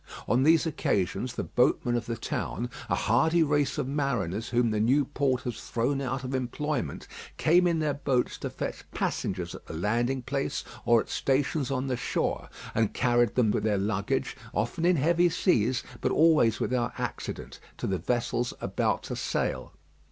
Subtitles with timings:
[0.27, 4.79] On these occasions the boatmen of the town, a hardy race of mariners whom the
[4.79, 9.67] new port has thrown out of employment, came in their boats to fetch passengers at
[9.67, 14.35] the landing place or at stations on the shore, and carried them with their luggage,
[14.55, 19.71] often in heavy seas, but always without accident, to the vessels about to sail.